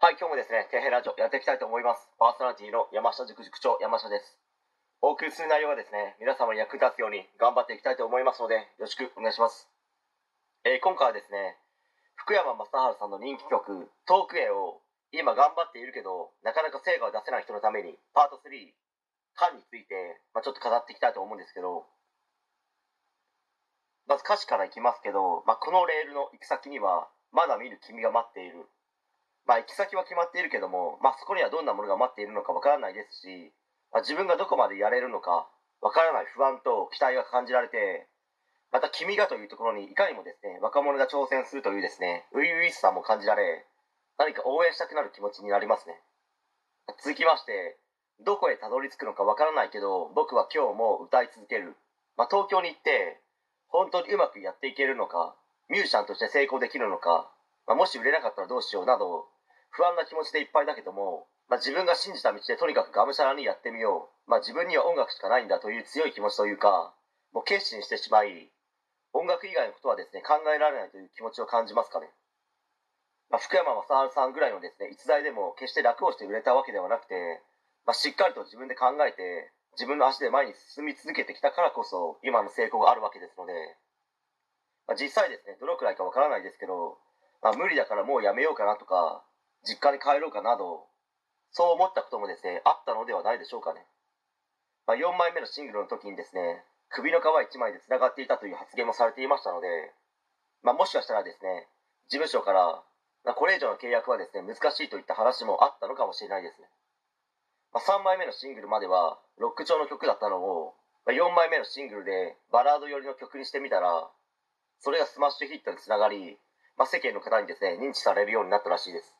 [0.00, 2.08] はい、今日もですね、底辺ラジオやっていきたいと思います。
[2.16, 4.40] パーソナリティの山下塾塾長、山下です。
[5.04, 9.68] お送りする内容はですね、皆様に役立つように頑張っていきたいと思いますので、よろしくお願いします。
[10.64, 11.60] えー今回はですね、
[12.16, 14.80] 福山雅治さんの人気曲、トークエを
[15.12, 18.72] 今頑張っているけど、なかなか成果を出せない人のために、パート3、
[19.36, 21.84] 感について、まあ、ちょっと語っていきたいと思うんですけど、
[24.08, 28.64] まず歌詞からいきますけど、まあ、このレールの行く先には、まだ見る君が待っている。
[29.46, 33.52] まあ、行き先は決まっているけども、まあ、そこにはどんなものが待っているのかわからないですし、
[33.92, 35.48] まあ、自分がどこまでやれるのか
[35.80, 38.06] わからない不安と期待が感じられて、
[38.70, 43.66] また君がというところにいかにもですね、若者が挑戦するというですね、初々しさも感じられ、
[44.18, 45.98] 何か応援したくなる気持ちになりますね。
[47.02, 47.78] 続きまして、
[48.20, 51.74] どこへたどり着くのかわからないけど、僕は今日も歌い続ける。
[52.16, 53.18] まあ、東京に行って、
[53.68, 55.34] 本当にうまくやっていけるのか、
[55.68, 57.32] ミュージシャンとして成功できるのか、
[57.66, 59.28] まあ、もし売れなかったらどうしようなど、
[59.70, 64.30] 不安な気持ちでいっぱいだけども、まあ、自分が信じた道でとにかくがむしゃらにやってみよう。
[64.30, 66.94] まあ、自分には音楽しかないんだという強い気持ちというか、
[67.32, 68.52] もう決心してしまい、
[69.12, 72.10] 音楽以外のことはですね、考えられないという気持ちを感じますかね。
[73.30, 77.42] まあ、福山雅治さんぐらいのですね、逸材でも決して楽をして売れたわけではなくて、
[77.84, 83.52] まあ、しっかりと自分で考えて、自分の足で前に進み続けてきたからこそ、今の成功があるわけですので、
[84.86, 86.99] まあ、実際ですね、どのくらいかわからないですけど、
[87.48, 89.24] あ、無理だからもうやめようかなとか、
[89.64, 90.86] 実家に帰ろうかなど、
[91.52, 93.86] そう思ったこともですね、あったのではないでしょうかね。
[94.86, 99.68] まあ、4枚目のシングルの時にですね、首の皮一枚で繋がっていたという発言もされていましたので、
[100.62, 101.68] まあ、もしかしたらですね、
[102.08, 102.82] 事務所から、
[103.24, 106.68] まあ、これ以上の契約はですね、難しいといった話もあったのかもしれないですね。
[107.72, 110.74] まあ、3枚目のシングルまでは、ロック調の曲だったのを、
[111.06, 114.10] まあ、4枚目のシングルでバラード寄りの曲にしてみたら、
[114.80, 116.38] それがスマッシュヒットにつながり、
[116.76, 119.14] まあ、世間の方にですね、認知されるようになったらしいです。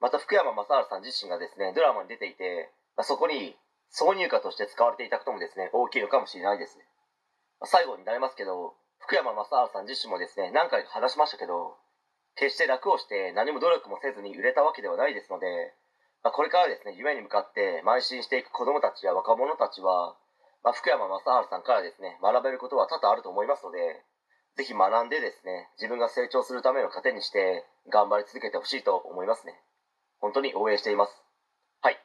[0.00, 3.56] また福山雅治さん自身がですね、ドラマに出ていて、まあ、そこに
[3.94, 6.84] 挿入歌として使われていたこともですね、大きいのかもしれないですね。
[7.60, 11.76] まあ、最後になりますけど、福山雅治さん自身もですね、何回か話しましたけど、
[12.34, 15.74] 決して楽をして何も努力もせずに売れたわけではないですので、
[16.22, 20.16] まあ、これからですね、夢に向かって邁進していく子供たちや若者たちは、
[20.62, 24.04] まあ、福山雅治さんからですね、学べることは多々あると思いますので、
[24.56, 29.54] ぜひ学んでですね、自分が成長するための糧にして、頑張り続けてほしいと思いますね。
[30.20, 31.22] 本当に応援しています。
[31.80, 31.98] はい。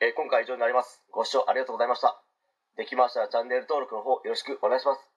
[0.00, 1.02] えー今回以上になります。
[1.10, 2.20] ご視聴ありがとうございました。
[2.76, 5.15] できましたらチャンネル登録の方よろしくお願いします。